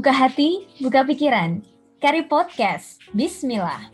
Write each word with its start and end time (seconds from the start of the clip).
Buka 0.00 0.16
hati, 0.16 0.64
buka 0.80 1.04
pikiran. 1.04 1.60
Kari 2.00 2.24
Podcast, 2.24 3.04
Bismillah. 3.12 3.92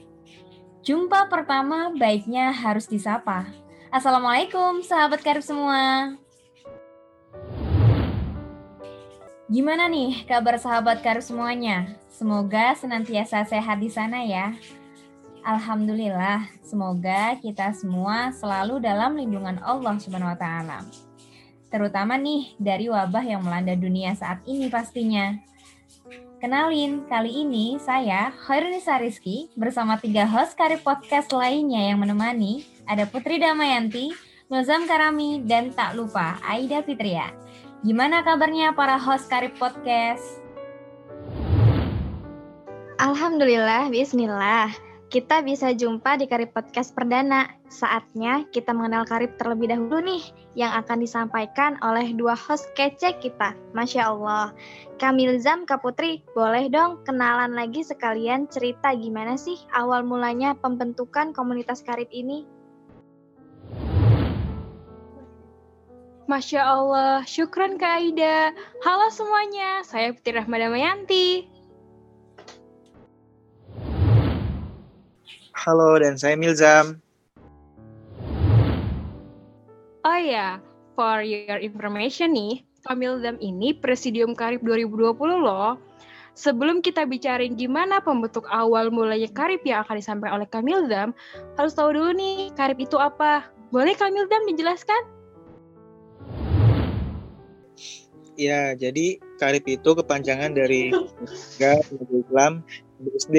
Jumpa 0.87 1.27
pertama 1.27 1.91
baiknya 1.99 2.55
harus 2.55 2.87
disapa. 2.87 3.43
Assalamualaikum 3.91 4.87
sahabat 4.87 5.19
karib 5.27 5.43
semua. 5.43 6.15
Gimana 9.51 9.91
nih 9.91 10.23
kabar 10.31 10.55
sahabat 10.63 11.03
karib 11.03 11.27
semuanya? 11.27 11.99
Semoga 12.07 12.79
senantiasa 12.79 13.43
sehat 13.43 13.83
di 13.83 13.91
sana 13.91 14.23
ya. 14.23 14.55
Alhamdulillah, 15.43 16.47
semoga 16.63 17.35
kita 17.43 17.75
semua 17.75 18.31
selalu 18.31 18.79
dalam 18.79 19.19
lindungan 19.19 19.59
Allah 19.59 19.99
Subhanahu 19.99 20.31
wa 20.31 20.39
taala. 20.39 20.87
Terutama 21.67 22.15
nih 22.15 22.55
dari 22.63 22.87
wabah 22.87 23.27
yang 23.27 23.43
melanda 23.43 23.75
dunia 23.75 24.15
saat 24.15 24.39
ini 24.47 24.71
pastinya. 24.71 25.56
Kenalin, 26.37 27.09
kali 27.09 27.43
ini 27.43 27.81
saya, 27.81 28.31
Khairunisa 28.45 29.01
Rizky, 29.01 29.49
bersama 29.57 29.97
tiga 29.97 30.29
host 30.29 30.55
Karib 30.55 30.85
Podcast 30.85 31.33
lainnya 31.33 31.91
yang 31.91 31.99
menemani, 31.99 32.69
ada 32.85 33.09
Putri 33.09 33.41
Damayanti, 33.41 34.13
Nuzam 34.53 34.87
Karami, 34.87 35.43
dan 35.43 35.73
tak 35.73 35.97
lupa 35.99 36.39
Aida 36.45 36.85
Fitria. 36.85 37.33
Gimana 37.83 38.23
kabarnya 38.23 38.77
para 38.77 39.01
host 39.01 39.27
Karib 39.27 39.57
Podcast? 39.57 40.45
Alhamdulillah, 42.97 43.91
bismillah. 43.91 44.86
Kita 45.07 45.39
bisa 45.39 45.71
jumpa 45.71 46.19
di 46.19 46.27
Karib 46.27 46.51
Podcast 46.51 46.91
perdana. 46.91 47.47
Saatnya 47.71 48.43
kita 48.51 48.75
mengenal 48.75 49.07
Karib 49.07 49.39
terlebih 49.39 49.71
dahulu 49.71 50.03
nih, 50.03 50.19
yang 50.59 50.75
akan 50.83 50.99
disampaikan 50.99 51.79
oleh 51.79 52.11
dua 52.11 52.35
host 52.35 52.67
kece 52.75 53.15
kita. 53.23 53.55
Masya 53.71 54.03
Allah. 54.03 54.51
Kamil 54.99 55.39
Zam, 55.39 55.63
Kak 55.63 55.87
Putri, 55.87 56.27
boleh 56.35 56.67
dong 56.67 57.07
kenalan 57.07 57.55
lagi 57.55 57.87
sekalian 57.87 58.51
cerita 58.51 58.99
gimana 58.99 59.39
sih 59.39 59.55
awal 59.71 60.03
mulanya 60.03 60.59
pembentukan 60.59 61.31
komunitas 61.31 61.87
Karib 61.87 62.11
ini? 62.11 62.43
Masya 66.27 66.67
Allah, 66.67 67.23
syukran 67.23 67.79
Kak 67.79 68.03
Aida. 68.03 68.51
Halo 68.83 69.07
semuanya, 69.15 69.87
saya 69.87 70.11
Putri 70.11 70.35
Rahmada 70.35 70.67
Mayanti. 70.67 71.56
Halo, 75.57 75.99
dan 75.99 76.21
saya 76.21 76.37
Milzam. 76.37 77.01
Oh 80.07 80.21
ya, 80.23 80.63
for 80.95 81.27
your 81.27 81.59
information 81.59 82.31
nih, 82.31 82.63
Milzam 82.95 83.35
ini 83.43 83.75
Presidium 83.75 84.39
Karib 84.39 84.63
2020 84.63 85.19
loh. 85.43 85.75
Sebelum 86.37 86.85
kita 86.85 87.09
bicarain 87.09 87.57
gimana 87.57 87.99
pembentuk 87.99 88.45
awal 88.53 88.93
mulanya 88.93 89.27
Karib 89.33 89.65
yang 89.65 89.83
akan 89.83 89.97
disampaikan 89.99 90.37
oleh 90.37 90.49
Kamilzam, 90.53 91.17
harus 91.57 91.73
tahu 91.73 91.97
dulu 91.97 92.13
nih, 92.13 92.53
Karib 92.53 92.77
itu 92.77 93.01
apa? 93.01 93.49
Boleh 93.73 93.97
Kamilzam 93.97 94.45
dijelaskan? 94.45 95.03
Ya, 98.37 98.77
jadi 98.77 99.17
Karib 99.41 99.65
itu 99.65 99.91
kepanjangan 99.97 100.53
dari 100.53 100.93
Islam 102.13 102.61
BSD 103.01 103.37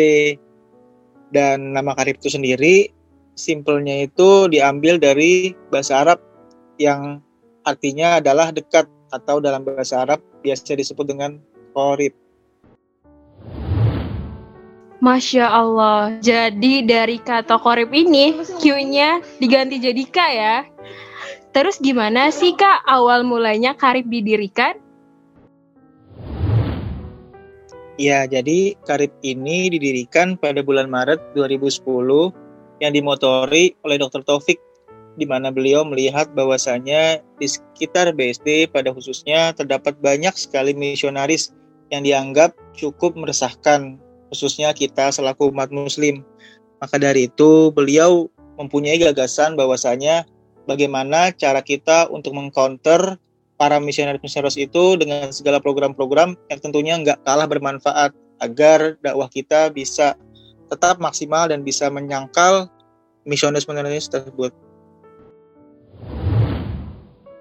dan 1.31 1.75
nama 1.75 1.92
karib 1.97 2.20
itu 2.20 2.31
sendiri 2.31 2.92
simpelnya 3.38 4.09
itu 4.09 4.50
diambil 4.50 4.97
dari 4.97 5.53
bahasa 5.70 6.02
Arab 6.02 6.20
yang 6.81 7.22
artinya 7.61 8.17
adalah 8.17 8.50
dekat 8.50 8.89
atau 9.14 9.39
dalam 9.39 9.64
bahasa 9.64 10.03
Arab 10.03 10.20
biasa 10.42 10.75
disebut 10.75 11.05
dengan 11.05 11.39
korib. 11.71 12.16
Masya 14.98 15.45
Allah, 15.45 16.17
jadi 16.26 16.82
dari 16.82 17.21
kata 17.21 17.61
korib 17.61 17.93
ini 17.93 18.33
Q-nya 18.58 19.21
diganti 19.37 19.77
jadi 19.77 20.04
K 20.10 20.17
ya. 20.33 20.58
Terus 21.54 21.77
gimana 21.77 22.33
sih 22.33 22.58
Kak 22.58 22.82
awal 22.89 23.21
mulanya 23.21 23.77
karib 23.77 24.10
didirikan? 24.10 24.86
Ya, 27.97 28.30
jadi 28.30 28.77
Karib 28.85 29.09
ini 29.25 29.73
didirikan 29.73 30.37
pada 30.37 30.61
bulan 30.61 30.85
Maret 30.85 31.17
2010 31.33 31.81
yang 32.77 32.93
dimotori 32.93 33.73
oleh 33.81 33.97
Dr. 33.97 34.21
Taufik 34.21 34.61
di 35.17 35.25
mana 35.25 35.49
beliau 35.49 35.81
melihat 35.81 36.30
bahwasanya 36.37 37.25
di 37.41 37.49
sekitar 37.49 38.13
BSD 38.13 38.69
pada 38.69 38.93
khususnya 38.93 39.49
terdapat 39.57 39.97
banyak 39.97 40.37
sekali 40.37 40.77
misionaris 40.77 41.57
yang 41.89 42.05
dianggap 42.05 42.53
cukup 42.77 43.17
meresahkan 43.17 43.97
khususnya 44.30 44.77
kita 44.77 45.09
selaku 45.09 45.49
umat 45.49 45.73
muslim. 45.73 46.21
Maka 46.77 47.02
dari 47.02 47.25
itu 47.25 47.73
beliau 47.73 48.30
mempunyai 48.61 49.02
gagasan 49.02 49.57
bahwasanya 49.57 50.30
bagaimana 50.69 51.33
cara 51.33 51.65
kita 51.65 52.13
untuk 52.13 52.37
mengcounter 52.37 53.17
para 53.57 53.81
misionaris-misionaris 53.81 54.57
itu 54.57 54.95
dengan 54.95 55.33
segala 55.33 55.57
program-program 55.57 56.37
yang 56.47 56.59
tentunya 56.61 56.93
nggak 57.01 57.25
kalah 57.25 57.49
bermanfaat 57.49 58.13
agar 58.37 58.95
dakwah 59.01 59.27
kita 59.27 59.73
bisa 59.73 60.13
tetap 60.69 61.01
maksimal 61.01 61.49
dan 61.49 61.65
bisa 61.65 61.89
menyangkal 61.89 62.69
misionaris-misionaris 63.25 64.07
tersebut. 64.13 64.53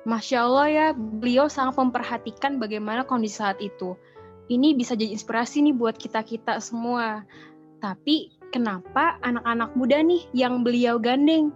Masya 0.06 0.38
Allah 0.46 0.66
ya, 0.70 0.86
beliau 0.94 1.50
sangat 1.50 1.82
memperhatikan 1.82 2.62
bagaimana 2.62 3.02
kondisi 3.02 3.42
saat 3.42 3.58
itu. 3.58 3.98
Ini 4.46 4.78
bisa 4.78 4.94
jadi 4.94 5.10
inspirasi 5.10 5.66
nih 5.66 5.74
buat 5.74 5.98
kita-kita 5.98 6.62
semua. 6.62 7.26
Tapi 7.82 8.30
kenapa 8.54 9.18
anak-anak 9.26 9.74
muda 9.74 9.98
nih 9.98 10.22
yang 10.30 10.62
beliau 10.62 11.02
gandeng? 11.02 11.50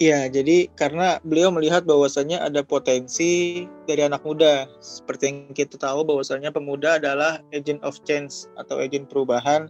Iya, 0.00 0.32
jadi 0.32 0.64
karena 0.80 1.20
beliau 1.28 1.52
melihat 1.52 1.84
bahwasannya 1.84 2.40
ada 2.40 2.64
potensi 2.64 3.68
dari 3.84 4.00
anak 4.00 4.24
muda. 4.24 4.64
Seperti 4.80 5.28
yang 5.28 5.38
kita 5.52 5.76
tahu 5.76 6.08
bahwasannya 6.08 6.48
pemuda 6.48 6.96
adalah 6.96 7.44
agent 7.52 7.84
of 7.84 8.00
change 8.08 8.48
atau 8.56 8.80
agent 8.80 9.12
perubahan 9.12 9.68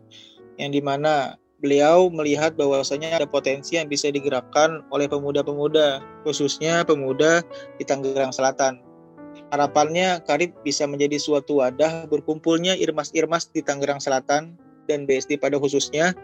yang 0.54 0.70
di 0.70 0.78
mana 0.78 1.34
beliau 1.58 2.06
melihat 2.14 2.54
bahwasannya 2.54 3.10
ada 3.10 3.26
potensi 3.26 3.74
yang 3.74 3.90
bisa 3.90 4.06
digerakkan 4.06 4.86
oleh 4.94 5.10
pemuda-pemuda, 5.10 5.98
khususnya 6.22 6.86
pemuda 6.86 7.42
di 7.82 7.82
Tangerang 7.82 8.30
Selatan. 8.30 8.78
Harapannya 9.50 10.22
Karib 10.30 10.54
bisa 10.62 10.86
menjadi 10.86 11.19
suatu 11.19 11.58
wadah 11.58 12.06
berkumpulnya 12.06 12.78
irmas-irmas 12.78 13.50
di 13.50 13.66
Tangerang 13.66 13.98
Selatan 13.98 14.54
dan 14.86 15.10
BSD 15.10 15.42
pada 15.42 15.58
khususnya 15.58 16.14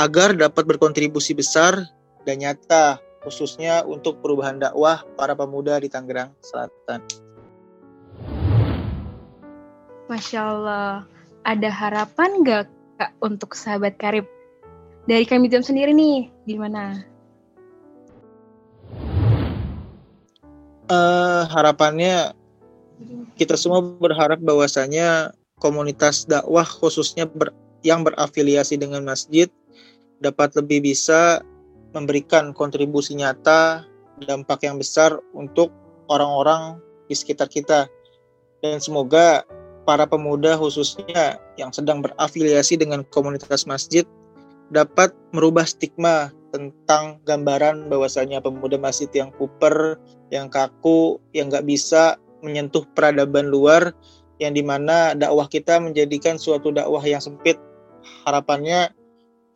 agar 0.00 0.32
dapat 0.32 0.64
berkontribusi 0.64 1.36
besar 1.36 1.84
dan 2.24 2.40
nyata 2.40 3.11
khususnya 3.22 3.86
untuk 3.86 4.18
perubahan 4.18 4.58
dakwah 4.58 5.02
para 5.14 5.34
pemuda 5.34 5.78
di 5.78 5.88
Tangerang 5.88 6.34
Selatan. 6.42 7.00
Masya 10.10 10.40
Allah, 10.42 11.06
ada 11.46 11.70
harapan 11.72 12.30
nggak 12.42 12.64
Kak 13.00 13.10
untuk 13.24 13.56
sahabat 13.56 13.96
karib? 13.96 14.28
Dari 15.08 15.26
kami 15.26 15.50
jam 15.50 15.64
sendiri 15.64 15.90
nih, 15.90 16.30
gimana? 16.46 17.02
Uh, 20.86 21.48
harapannya 21.48 22.36
kita 23.40 23.56
semua 23.56 23.80
berharap 23.80 24.38
bahwasanya 24.44 25.32
komunitas 25.56 26.28
dakwah 26.28 26.66
khususnya 26.66 27.24
ber, 27.26 27.50
yang 27.82 28.04
berafiliasi 28.06 28.78
dengan 28.78 29.02
masjid 29.02 29.48
dapat 30.22 30.54
lebih 30.54 30.92
bisa 30.92 31.42
memberikan 31.92 32.56
kontribusi 32.56 33.16
nyata 33.16 33.84
dampak 34.24 34.64
yang 34.64 34.80
besar 34.80 35.16
untuk 35.36 35.72
orang-orang 36.08 36.80
di 37.08 37.14
sekitar 37.16 37.48
kita 37.48 37.88
dan 38.62 38.78
semoga 38.78 39.42
para 39.82 40.06
pemuda 40.06 40.54
khususnya 40.54 41.42
yang 41.58 41.74
sedang 41.74 42.00
berafiliasi 42.00 42.78
dengan 42.78 43.02
komunitas 43.10 43.66
masjid 43.66 44.06
dapat 44.72 45.12
merubah 45.36 45.66
stigma 45.68 46.32
tentang 46.52 47.18
gambaran 47.24 47.88
bahwasanya 47.88 48.40
pemuda 48.44 48.76
masjid 48.76 49.08
yang 49.12 49.32
kuper, 49.36 49.96
yang 50.28 50.52
kaku, 50.52 51.20
yang 51.36 51.48
nggak 51.48 51.64
bisa 51.64 52.16
menyentuh 52.44 52.84
peradaban 52.92 53.48
luar, 53.48 53.96
yang 54.40 54.52
di 54.52 54.60
mana 54.64 55.16
dakwah 55.16 55.48
kita 55.48 55.80
menjadikan 55.80 56.36
suatu 56.36 56.72
dakwah 56.72 57.02
yang 57.04 57.20
sempit. 57.20 57.56
Harapannya 58.26 58.92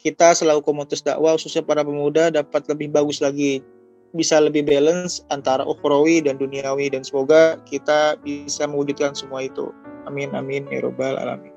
kita 0.07 0.39
selalu 0.39 0.63
komunitas 0.63 1.03
dakwah 1.03 1.35
khususnya 1.35 1.67
para 1.67 1.83
pemuda 1.83 2.31
dapat 2.31 2.63
lebih 2.71 2.95
bagus 2.95 3.19
lagi. 3.19 3.59
Bisa 4.15 4.39
lebih 4.39 4.63
balance 4.63 5.19
antara 5.35 5.67
ukhrawi 5.67 6.23
dan 6.23 6.39
duniawi 6.39 6.95
dan 6.95 7.03
semoga 7.03 7.59
kita 7.67 8.15
bisa 8.23 8.71
mewujudkan 8.71 9.19
semua 9.19 9.51
itu. 9.51 9.75
Amin 10.07 10.31
amin 10.31 10.63
ya 10.71 10.79
robbal 10.79 11.19
alamin. 11.19 11.51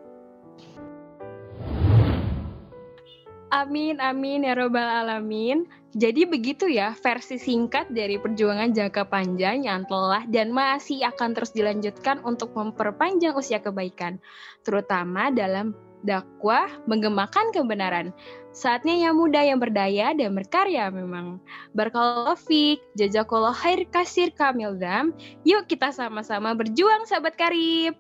Amin, 3.50 3.98
amin 3.98 4.46
ya 4.46 4.54
robbal 4.54 4.86
alamin. 4.86 5.66
Jadi 5.98 6.22
begitu 6.26 6.70
ya 6.70 6.94
versi 6.94 7.42
singkat 7.42 7.90
dari 7.90 8.22
perjuangan 8.22 8.70
jangka 8.78 9.10
panjang 9.10 9.66
yang 9.66 9.90
telah 9.90 10.22
dan 10.30 10.54
masih 10.54 11.02
akan 11.02 11.34
terus 11.34 11.50
dilanjutkan 11.58 12.22
untuk 12.22 12.54
memperpanjang 12.54 13.34
usia 13.34 13.58
kebaikan, 13.58 14.22
terutama 14.62 15.34
dalam 15.34 15.74
dakwah 16.04 16.68
menggemakan 16.88 17.52
kebenaran. 17.52 18.16
Saatnya 18.50 18.98
yang 18.98 19.16
muda 19.16 19.46
yang 19.46 19.62
berdaya 19.62 20.12
dan 20.18 20.34
berkarya 20.34 20.90
memang. 20.90 21.38
Barakallahu 21.78 22.36
fiq, 22.36 22.82
jazakallah 22.98 23.54
khair 23.54 23.86
kasir 23.94 24.34
kamil 24.34 24.76
dam. 24.76 25.14
Yuk 25.46 25.70
kita 25.70 25.94
sama-sama 25.94 26.58
berjuang 26.58 27.06
sahabat 27.06 27.38
karib. 27.38 27.94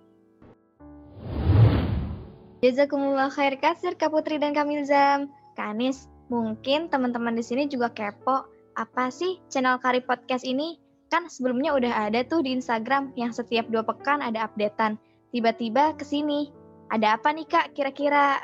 Jazakumullah 2.60 3.32
khair 3.32 3.56
kasir 3.56 3.96
Kak 3.96 4.12
Putri 4.12 4.36
dan 4.36 4.52
Kamilzam. 4.52 5.32
Kak 5.56 5.76
Anis, 5.76 6.12
mungkin 6.28 6.92
teman-teman 6.92 7.32
di 7.32 7.44
sini 7.44 7.72
juga 7.72 7.88
kepo, 7.88 8.44
apa 8.76 9.08
sih 9.08 9.40
channel 9.48 9.80
Kari 9.80 10.04
Podcast 10.04 10.44
ini? 10.44 10.76
Kan 11.08 11.32
sebelumnya 11.32 11.72
udah 11.72 12.12
ada 12.12 12.20
tuh 12.28 12.44
di 12.44 12.52
Instagram 12.52 13.16
yang 13.16 13.32
setiap 13.32 13.66
dua 13.72 13.88
pekan 13.88 14.20
ada 14.20 14.44
updatean. 14.44 15.00
Tiba-tiba 15.32 15.96
ke 15.96 16.04
sini. 16.04 16.59
Ada 16.90 17.22
apa 17.22 17.30
nih 17.30 17.46
Kak 17.46 17.78
kira-kira? 17.78 18.42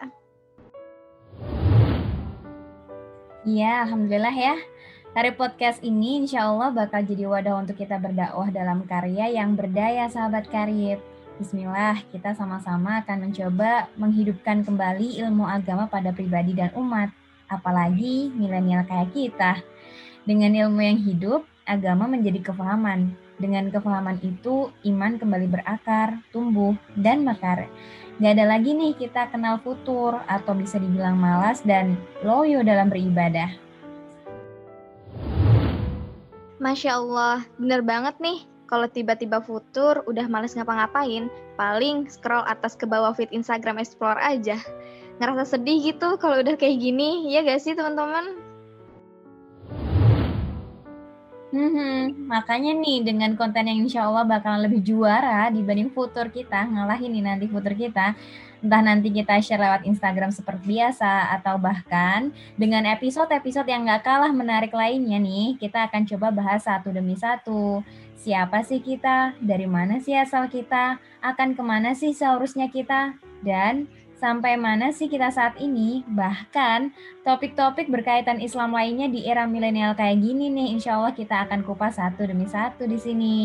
Iya, 3.41 3.89
Alhamdulillah 3.89 4.37
ya. 4.37 4.53
Kari 5.17 5.33
Podcast 5.33 5.81
ini 5.81 6.21
insya 6.21 6.45
Allah 6.45 6.69
bakal 6.69 7.01
jadi 7.01 7.25
wadah 7.25 7.57
untuk 7.57 7.73
kita 7.73 7.97
berdakwah 7.97 8.53
dalam 8.53 8.85
karya 8.85 9.33
yang 9.33 9.57
berdaya 9.57 10.05
sahabat 10.13 10.45
karib. 10.53 11.01
Bismillah, 11.41 12.05
kita 12.13 12.37
sama-sama 12.37 13.01
akan 13.01 13.27
mencoba 13.27 13.89
menghidupkan 13.97 14.61
kembali 14.61 15.17
ilmu 15.25 15.49
agama 15.49 15.89
pada 15.89 16.13
pribadi 16.13 16.53
dan 16.53 16.69
umat, 16.77 17.09
apalagi 17.49 18.29
milenial 18.29 18.85
kayak 18.85 19.09
kita. 19.09 19.57
Dengan 20.21 20.53
ilmu 20.53 20.85
yang 20.85 21.01
hidup, 21.01 21.49
agama 21.65 22.05
menjadi 22.05 22.45
kefahaman. 22.53 23.24
Dengan 23.35 23.67
kefahaman 23.67 24.15
itu, 24.23 24.71
iman 24.87 25.19
kembali 25.19 25.47
berakar, 25.51 26.23
tumbuh, 26.31 26.71
dan 26.95 27.27
mekar. 27.27 27.67
Gak 28.23 28.39
ada 28.39 28.47
lagi 28.47 28.71
nih 28.71 28.95
kita 28.95 29.27
kenal 29.27 29.59
futur 29.59 30.23
atau 30.31 30.55
bisa 30.55 30.79
dibilang 30.79 31.19
malas 31.19 31.59
dan 31.67 31.99
loyo 32.23 32.63
dalam 32.63 32.87
beribadah. 32.87 33.51
Masya 36.63 36.95
Allah, 36.95 37.43
bener 37.59 37.83
banget 37.83 38.15
nih 38.23 38.47
kalau 38.65 38.87
tiba-tiba 38.87 39.43
futur 39.43 40.01
udah 40.07 40.25
males 40.31 40.55
ngapa-ngapain, 40.55 41.27
paling 41.59 42.07
scroll 42.07 42.47
atas 42.47 42.73
ke 42.73 42.87
bawah 42.87 43.13
feed 43.13 43.29
Instagram 43.35 43.77
Explore 43.77 44.17
aja. 44.23 44.57
Ngerasa 45.19 45.59
sedih 45.59 45.93
gitu 45.93 46.15
kalau 46.15 46.39
udah 46.39 46.55
kayak 46.55 46.81
gini, 46.81 47.27
ya 47.29 47.43
gak 47.43 47.61
sih 47.61 47.75
teman-teman? 47.75 48.44
Hmm, 51.55 52.27
makanya 52.27 52.75
nih 52.75 52.99
dengan 53.07 53.31
konten 53.39 53.63
yang 53.63 53.87
insya 53.87 54.03
Allah 54.03 54.27
bakalan 54.27 54.67
lebih 54.67 54.83
juara 54.83 55.47
dibanding 55.47 55.87
futur 55.87 56.27
kita, 56.27 56.67
ngalahin 56.67 57.15
nih 57.15 57.23
nanti 57.23 57.47
futur 57.47 57.71
kita. 57.71 58.11
Entah 58.59 58.83
nanti 58.83 59.07
kita 59.07 59.39
share 59.39 59.63
lewat 59.63 59.87
Instagram 59.87 60.35
seperti 60.35 60.75
biasa 60.75 61.31
atau 61.39 61.55
bahkan 61.55 62.35
dengan 62.59 62.83
episode-episode 62.91 63.71
yang 63.71 63.87
gak 63.87 64.03
kalah 64.03 64.35
menarik 64.35 64.75
lainnya 64.75 65.15
nih, 65.15 65.55
kita 65.55 65.87
akan 65.87 66.03
coba 66.03 66.27
bahas 66.35 66.67
satu 66.67 66.91
demi 66.91 67.15
satu. 67.15 67.79
Siapa 68.19 68.59
sih 68.67 68.83
kita, 68.83 69.39
dari 69.39 69.63
mana 69.63 70.03
sih 70.03 70.11
asal 70.11 70.51
kita, 70.51 70.99
akan 71.23 71.55
ke 71.55 71.63
mana 71.63 71.95
sih 71.95 72.11
seharusnya 72.11 72.67
kita, 72.67 73.15
dan 73.47 73.87
sampai 74.25 74.57
mana 74.57 74.89
sih 74.89 75.05
kita 75.05 75.29
saat 75.29 75.53
ini. 75.61 76.01
Bahkan 76.09 76.89
topik-topik 77.21 77.93
berkaitan 77.93 78.41
Islam 78.41 78.73
lainnya 78.73 79.05
di 79.05 79.21
era 79.29 79.45
milenial 79.45 79.93
kayak 79.93 80.17
gini 80.17 80.49
nih, 80.49 80.73
insya 80.73 80.97
Allah 80.97 81.13
kita 81.13 81.45
akan 81.45 81.61
kupas 81.61 82.01
satu 82.01 82.25
demi 82.25 82.49
satu 82.49 82.89
di 82.89 82.97
sini. 82.97 83.37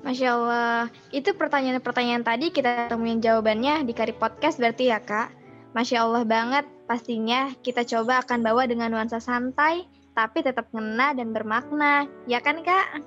Masya 0.00 0.28
Allah, 0.32 0.88
itu 1.12 1.34
pertanyaan-pertanyaan 1.36 2.24
tadi 2.24 2.54
kita 2.54 2.88
temuin 2.88 3.20
jawabannya 3.20 3.84
di 3.84 3.92
Kari 3.92 4.14
Podcast 4.16 4.56
berarti 4.56 4.88
ya 4.88 5.02
kak? 5.02 5.34
Masya 5.76 6.08
Allah 6.08 6.22
banget, 6.24 6.64
pastinya 6.88 7.52
kita 7.60 7.84
coba 7.84 8.24
akan 8.24 8.40
bawa 8.40 8.64
dengan 8.64 8.94
nuansa 8.94 9.20
santai, 9.20 9.84
tapi 10.16 10.40
tetap 10.40 10.72
ngena 10.72 11.12
dan 11.12 11.36
bermakna. 11.36 12.08
Ya 12.24 12.40
kan, 12.40 12.64
Kak? 12.64 13.04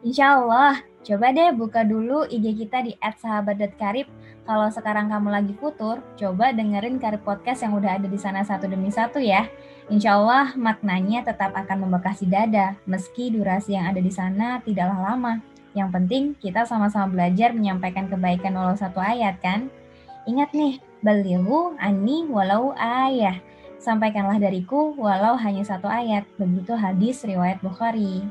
Insya 0.00 0.40
Allah. 0.40 0.93
Coba 1.04 1.36
deh 1.36 1.52
buka 1.52 1.84
dulu 1.84 2.24
IG 2.24 2.64
kita 2.64 2.80
di 2.80 2.96
@sahabat.karib. 2.96 4.08
Kalau 4.48 4.68
sekarang 4.72 5.12
kamu 5.12 5.28
lagi 5.28 5.52
futur, 5.56 6.00
coba 6.16 6.52
dengerin 6.56 6.96
Karib 6.96 7.20
Podcast 7.24 7.60
yang 7.60 7.76
udah 7.76 8.00
ada 8.00 8.08
di 8.08 8.16
sana 8.16 8.40
satu 8.40 8.64
demi 8.64 8.88
satu 8.88 9.20
ya. 9.20 9.44
Insya 9.92 10.16
Allah 10.16 10.56
maknanya 10.56 11.28
tetap 11.28 11.52
akan 11.52 11.84
membekas 11.84 12.24
di 12.24 12.28
dada, 12.32 12.72
meski 12.88 13.28
durasi 13.28 13.76
yang 13.76 13.88
ada 13.92 14.00
di 14.00 14.08
sana 14.08 14.64
tidaklah 14.64 15.12
lama. 15.12 15.44
Yang 15.76 15.88
penting 15.92 16.22
kita 16.40 16.64
sama-sama 16.64 17.12
belajar 17.12 17.52
menyampaikan 17.52 18.08
kebaikan 18.08 18.56
walau 18.56 18.76
satu 18.76 19.00
ayat 19.00 19.36
kan. 19.44 19.68
Ingat 20.24 20.56
nih, 20.56 20.80
beliau 21.04 21.76
ani 21.76 22.24
walau 22.32 22.72
ayah 22.80 23.40
sampaikanlah 23.76 24.40
dariku 24.40 24.96
walau 24.96 25.36
hanya 25.36 25.60
satu 25.68 25.84
ayat. 25.84 26.24
Begitu 26.40 26.72
hadis 26.72 27.20
riwayat 27.28 27.60
Bukhari. 27.60 28.24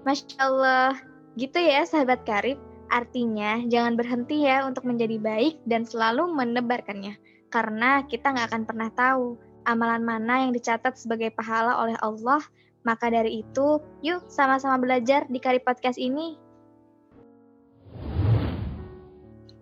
Masya 0.00 0.40
Allah, 0.40 0.96
gitu 1.36 1.60
ya 1.60 1.84
sahabat 1.84 2.24
karib. 2.24 2.56
Artinya 2.90 3.62
jangan 3.70 3.94
berhenti 3.94 4.48
ya 4.48 4.66
untuk 4.66 4.88
menjadi 4.88 5.20
baik 5.20 5.62
dan 5.68 5.84
selalu 5.86 6.32
menebarkannya. 6.34 7.14
Karena 7.52 8.02
kita 8.08 8.32
nggak 8.34 8.48
akan 8.50 8.64
pernah 8.66 8.90
tahu 8.96 9.38
amalan 9.68 10.02
mana 10.02 10.48
yang 10.48 10.56
dicatat 10.56 10.96
sebagai 10.96 11.30
pahala 11.36 11.78
oleh 11.84 11.96
Allah. 12.00 12.40
Maka 12.80 13.12
dari 13.12 13.44
itu, 13.44 13.76
yuk 14.00 14.24
sama-sama 14.32 14.80
belajar 14.80 15.28
di 15.28 15.36
Karib 15.36 15.68
Podcast 15.68 16.00
ini. 16.00 16.40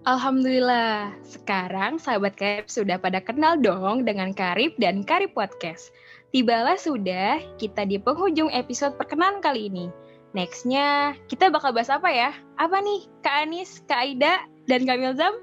Alhamdulillah, 0.07 1.13
sekarang 1.27 1.99
sahabat 1.99 2.39
Karib 2.39 2.71
sudah 2.71 2.97
pada 2.97 3.19
kenal 3.21 3.59
dong 3.59 4.07
dengan 4.07 4.31
Karib 4.33 4.73
dan 4.79 5.03
Karib 5.03 5.35
Podcast. 5.35 5.91
Tibalah 6.31 6.79
sudah 6.79 7.43
kita 7.59 7.85
di 7.85 7.99
penghujung 7.99 8.49
episode 8.55 8.95
perkenalan 8.97 9.43
kali 9.43 9.69
ini. 9.69 9.91
Nextnya, 10.39 11.19
kita 11.27 11.51
bakal 11.51 11.75
bahas 11.75 11.91
apa 11.91 12.07
ya? 12.15 12.31
Apa 12.63 12.79
nih, 12.79 13.11
Kak 13.27 13.51
Anis, 13.51 13.83
Kak 13.91 14.07
Aida, 14.07 14.47
dan 14.71 14.87
Kak 14.87 15.03
Milzam? 15.03 15.35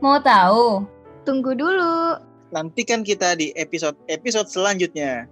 Mau 0.00 0.16
tahu? 0.16 0.88
Tunggu 1.28 1.52
dulu. 1.52 2.16
Nantikan 2.48 3.04
kita 3.04 3.36
di 3.36 3.52
episode-episode 3.52 4.48
selanjutnya. 4.48 5.28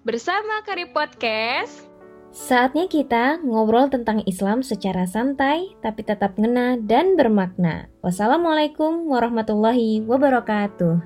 Bersama 0.00 0.64
Karib 0.64 0.96
Podcast, 0.96 1.92
Saatnya 2.32 2.88
kita 2.88 3.44
ngobrol 3.44 3.92
tentang 3.92 4.24
Islam 4.24 4.64
secara 4.64 5.04
santai, 5.04 5.76
tapi 5.84 6.00
tetap 6.00 6.40
ngena 6.40 6.80
dan 6.80 7.20
bermakna. 7.20 7.92
Wassalamualaikum 8.00 9.04
warahmatullahi 9.04 10.00
wabarakatuh. 10.08 10.96